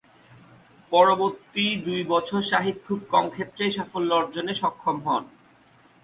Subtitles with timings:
[0.91, 5.23] পরবর্তী দুই বছর শাহিদ খুব কম ক্ষেত্রেই সাফল্য অর্জনে সক্ষম হন।